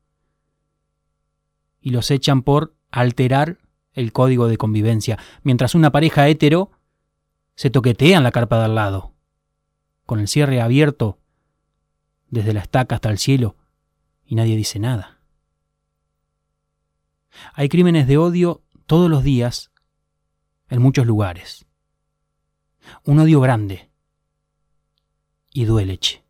[1.82, 3.58] Y los echan por alterar
[3.94, 6.72] el código de convivencia, mientras una pareja hetero
[7.56, 9.11] se toquetea en la carpa de al lado,
[10.06, 11.20] con el cierre abierto
[12.30, 13.56] desde la estaca hasta el cielo,
[14.26, 15.20] y nadie dice nada.
[17.54, 19.72] Hay crímenes de odio todos los días
[20.70, 21.66] en muchos lugares.
[23.06, 23.90] Un odio grande
[25.54, 26.24] y duele, che.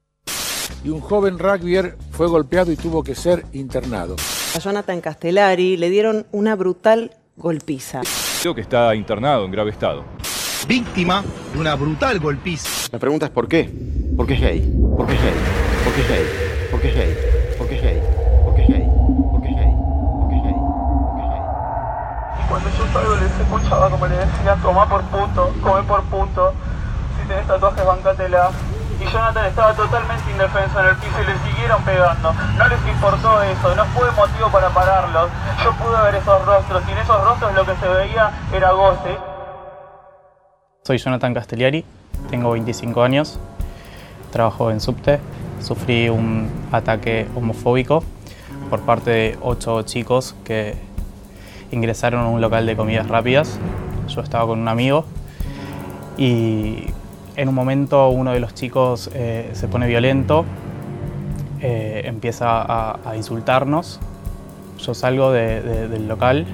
[0.83, 4.15] Y un joven rugbyer fue golpeado y tuvo que ser internado.
[4.55, 8.01] A Jonathan Castellari le dieron una brutal golpiza.
[8.41, 10.03] Creo que está internado en grave estado.
[10.67, 12.89] Víctima de una brutal golpiza.
[12.91, 13.69] La pregunta es ¿por qué?
[14.15, 14.61] ¿Por qué es gay?
[14.95, 15.33] ¿Por qué es gay?
[15.83, 16.25] ¿Por qué es gay?
[16.71, 17.17] ¿Por qué es gay?
[17.57, 18.01] ¿Por qué es gay?
[18.45, 18.83] ¿Por qué es gay?
[19.31, 19.73] ¿Por qué es gay?
[20.21, 20.55] ¿Por qué es gay?
[22.39, 26.53] Y cuando yo salgo les escuchaba como le decía, toma por punto, come por punto.
[27.19, 28.51] Si tenés tatuajes, bancatela
[29.01, 32.33] y Jonathan estaba totalmente indefenso en el piso y le siguieron pegando.
[32.57, 35.29] No les importó eso, no fue motivo para pararlos.
[35.63, 39.30] Yo pude ver esos rostros y en esos rostros lo que se veía era goce.
[40.83, 41.85] Soy Jonathan Castellari,
[42.31, 43.37] tengo 25 años,
[44.31, 45.19] trabajo en subte,
[45.61, 48.03] sufrí un ataque homofóbico
[48.67, 50.73] por parte de ocho chicos que
[51.71, 53.59] ingresaron a un local de comidas rápidas.
[54.07, 55.05] Yo estaba con un amigo
[56.17, 56.85] y
[57.35, 60.45] en un momento uno de los chicos eh, se pone violento,
[61.59, 63.99] eh, empieza a, insultarnos.
[64.79, 66.47] Yo salgo del local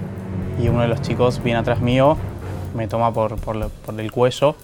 [0.61, 2.17] y uno de los chicos viene atrás mío,
[2.78, 3.36] me toma por,
[3.97, 4.55] el cuello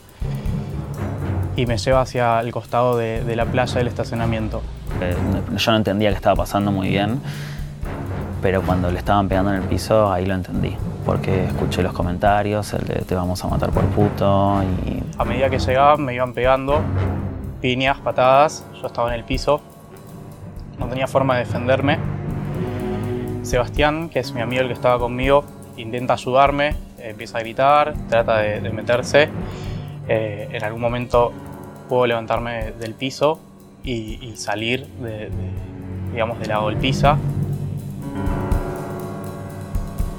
[1.56, 4.62] y me lleva hacia el costado de, la playa del estacionamiento.
[5.02, 5.16] Eh,
[5.58, 7.20] yo no entendía qué estaba pasando muy bien,
[8.42, 12.74] pero cuando le estaban pegando en el piso, ahí lo entendí porque escuché los comentarios,
[12.74, 15.04] el de te vamos a matar por puto y...
[15.18, 16.82] A medida que llegaban me iban pegando
[17.62, 19.62] piñas, patadas, yo estaba en el piso,
[20.80, 21.98] no tenía forma de defenderme.
[23.42, 25.44] Sebastián, que es mi amigo el que estaba conmigo,
[25.78, 29.30] intenta ayudarme, empieza a gritar, trata de, meterse
[30.08, 31.32] eh, en algún momento
[31.88, 33.40] puedo levantarme del piso
[33.84, 35.30] y, y salir de, de,
[36.12, 37.18] digamos, de la golpiza.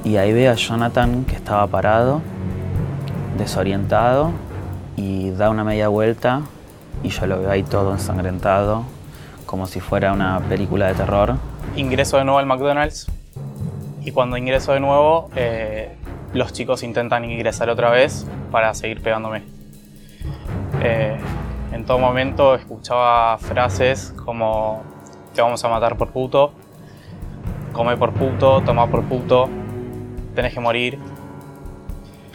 [0.05, 2.20] Y ahí ve a Jonathan que estaba parado,
[3.39, 4.32] desorientado,
[4.97, 6.43] y da una media vuelta
[7.03, 8.85] y yo lo veo ahí todo ensangrentado,
[9.47, 11.37] como si fuera una película de terror.
[11.76, 13.07] Ingreso de nuevo al McDonald's
[14.03, 15.97] y cuando ingreso de nuevo eh,
[16.35, 19.45] los chicos intentan ingresar otra vez para seguir pegándome.
[20.82, 21.16] Eh,
[21.72, 24.82] en todo momento escuchaba frases como
[25.35, 26.53] te vamos a matar por puto,
[27.72, 29.49] come por puto, toma por puto,
[30.35, 30.99] tenés que morir.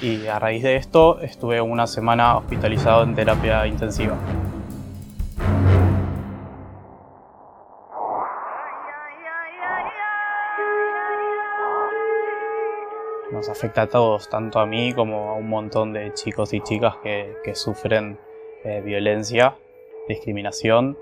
[0.02, 4.16] Y a raíz de esto estuve una semana hospitalizado en terapia intensiva.
[13.40, 16.98] Nos afecta a todos, tanto a mí como a un montón de chicos y chicas
[17.02, 18.20] que, que sufren
[18.66, 19.56] eh, violencia,
[20.10, 20.98] discriminación.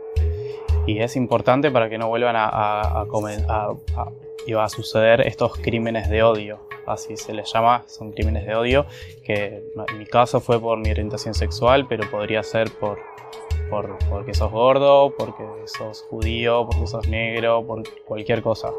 [0.86, 3.74] Y es importante para que no vuelvan a, a, a,
[4.56, 8.86] a- suceder estos crímenes de odio, así se les llama, son crímenes de odio,
[9.26, 13.00] que en mi caso fue por mi orientación sexual, pero podría ser por,
[13.72, 18.70] por, porque sos gordo, porque sos judío, porque sos negro, por cualquier cosa.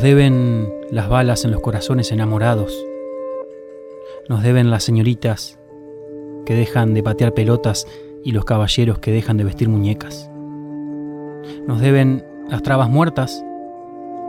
[0.00, 2.74] Nos deben las balas en los corazones enamorados.
[4.30, 5.58] Nos deben las señoritas
[6.46, 7.86] que dejan de patear pelotas
[8.24, 10.30] y los caballeros que dejan de vestir muñecas.
[11.66, 13.44] Nos deben las trabas muertas,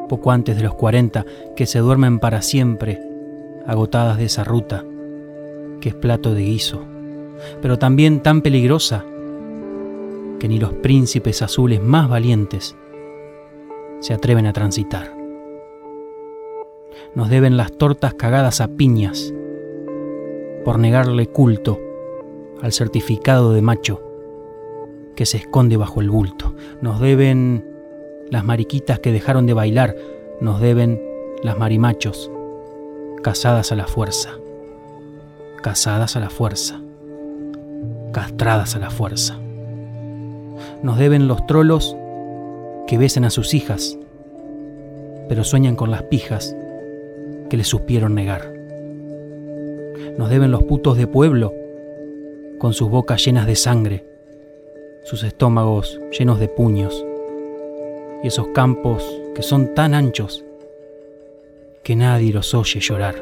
[0.10, 3.00] poco antes de los 40, que se duermen para siempre,
[3.66, 4.84] agotadas de esa ruta,
[5.80, 6.84] que es plato de guiso,
[7.62, 9.06] pero también tan peligrosa
[10.38, 12.76] que ni los príncipes azules más valientes
[14.02, 15.21] se atreven a transitar.
[17.14, 19.34] Nos deben las tortas cagadas a piñas
[20.64, 21.80] por negarle culto
[22.62, 24.02] al certificado de macho
[25.16, 26.56] que se esconde bajo el bulto.
[26.82, 27.66] Nos deben
[28.30, 29.98] las mariquitas que dejaron de bailar,
[30.40, 31.02] nos deben
[31.44, 32.32] las marimachos
[33.22, 34.30] casadas a la fuerza,
[35.62, 36.80] casadas a la fuerza,
[38.14, 39.38] castradas a la fuerza.
[40.82, 41.98] Nos deben los trolos
[42.88, 43.98] que besen a sus hijas,
[45.28, 46.56] pero sueñan con las pijas
[47.52, 48.54] que les supieron negar.
[50.18, 51.54] Nos deben los putos de pueblo,
[52.60, 54.06] con sus bocas llenas de sangre,
[55.04, 57.06] sus estómagos llenos de puños,
[58.24, 59.04] y esos campos
[59.36, 60.46] que son tan anchos
[61.84, 63.22] que nadie los oye llorar.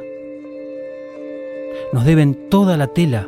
[1.92, 3.28] Nos deben toda la tela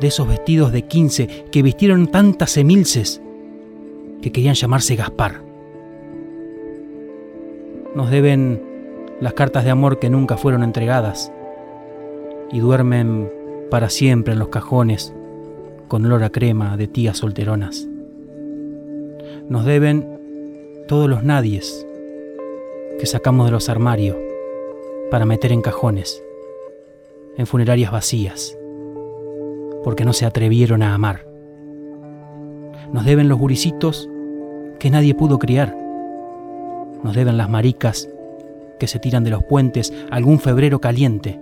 [0.00, 3.22] de esos vestidos de quince que vistieron tantas emilces
[4.22, 5.40] que querían llamarse Gaspar.
[7.94, 8.69] Nos deben
[9.20, 11.30] las cartas de amor que nunca fueron entregadas
[12.50, 13.30] y duermen
[13.70, 15.14] para siempre en los cajones
[15.88, 17.86] con olor a crema de tías solteronas.
[19.48, 21.86] Nos deben todos los nadies
[22.98, 24.16] que sacamos de los armarios
[25.10, 26.22] para meter en cajones,
[27.36, 28.56] en funerarias vacías,
[29.84, 31.26] porque no se atrevieron a amar.
[32.92, 34.08] Nos deben los guricitos
[34.78, 35.76] que nadie pudo criar.
[37.02, 38.08] Nos deben las maricas
[38.80, 41.38] que se tiran de los puentes algún febrero caliente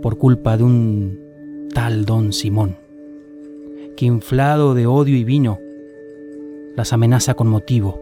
[0.00, 2.78] por culpa de un tal don Simón,
[3.96, 5.58] que inflado de odio y vino
[6.76, 8.00] las amenaza con motivo.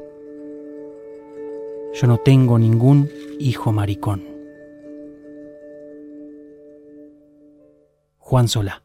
[1.94, 3.08] Yo no tengo ningún
[3.38, 4.22] hijo maricón.
[8.18, 8.81] Juan Solá.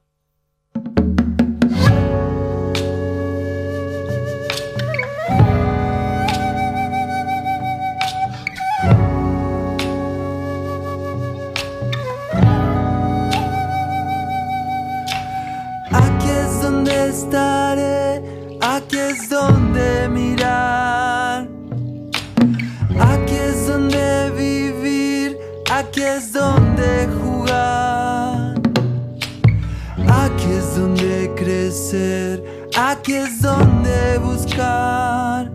[32.78, 35.52] Aquí es donde buscar.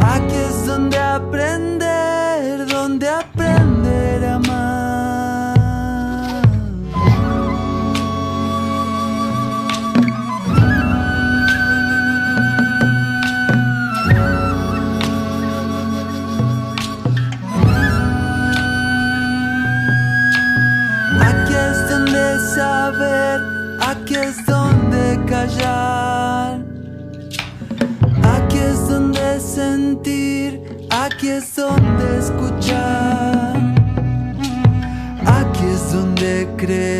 [0.00, 1.83] Aquí es donde aprender,
[36.66, 36.93] donde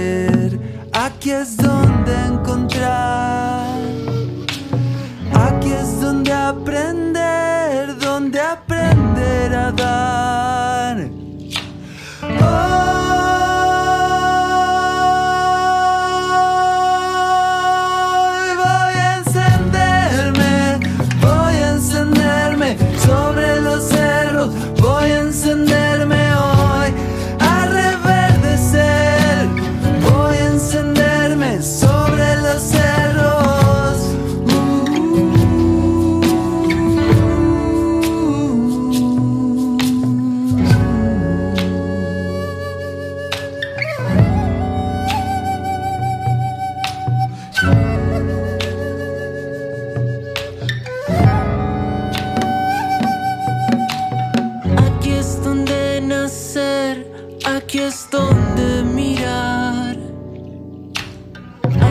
[58.15, 59.97] donde mirar.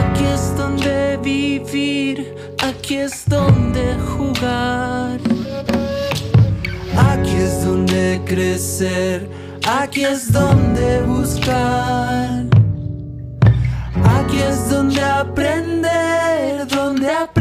[0.00, 2.34] Aquí es donde vivir,
[2.68, 5.18] aquí es donde jugar.
[7.10, 9.28] Aquí es donde crecer,
[9.80, 12.44] aquí es donde buscar.
[14.16, 17.33] Aquí es donde aprender, donde aprender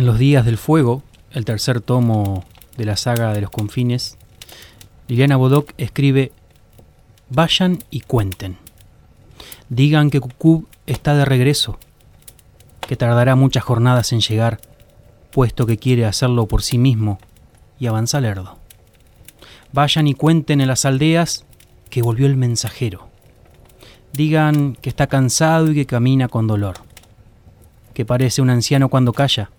[0.00, 2.46] En los días del fuego, el tercer tomo
[2.78, 4.16] de la saga de los confines,
[5.08, 6.32] Liliana Bodoc escribe,
[7.28, 8.56] vayan y cuenten.
[9.68, 11.78] Digan que Cucú está de regreso,
[12.80, 14.62] que tardará muchas jornadas en llegar,
[15.32, 17.18] puesto que quiere hacerlo por sí mismo
[17.78, 18.56] y avanza lerdo.
[19.74, 21.44] Vayan y cuenten en las aldeas
[21.90, 23.10] que volvió el mensajero.
[24.14, 26.76] Digan que está cansado y que camina con dolor,
[27.92, 29.50] que parece un anciano cuando calla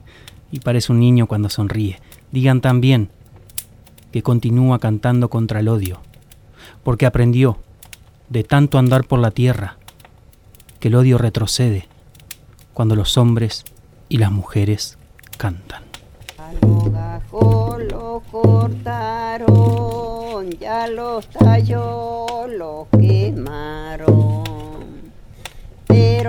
[0.52, 1.98] y parece un niño cuando sonríe.
[2.30, 3.10] Digan también
[4.10, 6.00] que continúa cantando contra el odio,
[6.84, 7.58] porque aprendió
[8.28, 9.76] de tanto andar por la tierra
[10.80, 11.88] que el odio retrocede
[12.74, 13.64] cuando los hombres
[14.08, 14.98] y las mujeres
[15.38, 15.82] cantan.
[17.90, 19.50] lo cortaron,
[20.60, 21.20] ya lo
[22.92, 24.41] quemaron.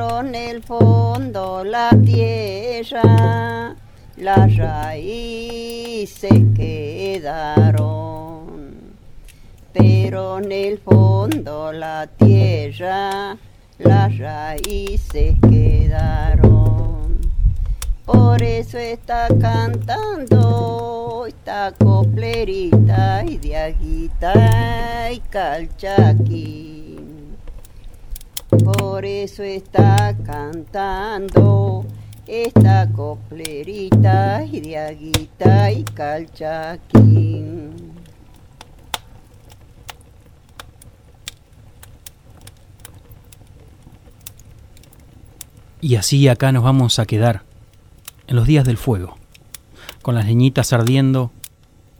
[0.04, 3.74] En el fondo la tierra
[4.18, 7.86] las raíces quedaron,
[9.72, 13.38] pero en el fondo la tierra
[13.78, 17.22] las raíces quedaron.
[18.06, 26.83] Por eso está cantando esta coplerita y diaguita y calchaquín.
[28.58, 31.86] Por eso está cantando
[32.28, 37.72] esta coplerita y diaguita y calchaquín.
[45.82, 47.44] Y así acá nos vamos a quedar,
[48.28, 49.18] en los días del fuego,
[50.02, 51.32] con las leñitas ardiendo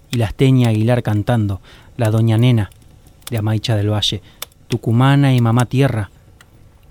[0.10, 1.60] y la Teña Aguilar cantando,
[1.98, 2.70] la doña Nena
[3.30, 4.22] de Amaicha del Valle,
[4.70, 6.12] tucumana y mamá tierra,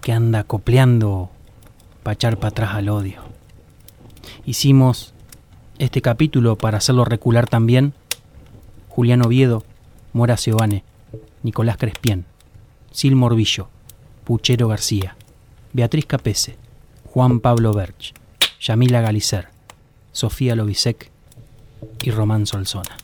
[0.02, 1.30] que anda copleando
[2.02, 3.22] para echar para atrás al odio.
[4.44, 5.14] Hicimos
[5.78, 7.94] este capítulo para hacerlo recular también
[8.88, 9.64] Julián Oviedo,
[10.12, 10.84] Mora Seoane,
[11.42, 12.26] Nicolás Crespien,
[12.92, 13.68] Sil Morbillo,
[14.24, 15.16] Puchero García,
[15.72, 16.58] Beatriz Capese,
[17.06, 18.12] Juan Pablo Berch,
[18.60, 19.48] Yamila Galicer,
[20.10, 21.10] Sofía Lobisek
[22.02, 22.96] y Román Solzona.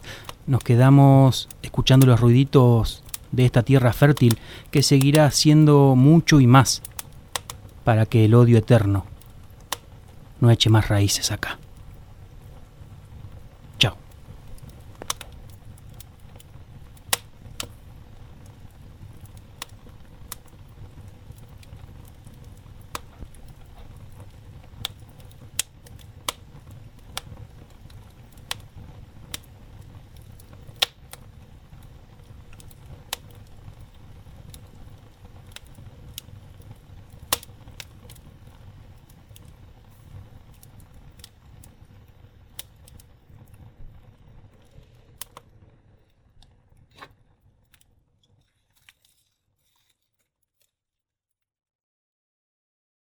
[0.46, 3.03] Nos quedamos escuchando los ruiditos
[3.33, 4.39] de esta tierra fértil
[4.70, 6.83] que seguirá haciendo mucho y más
[7.85, 9.07] para que el odio eterno
[10.41, 11.59] no eche más raíces acá.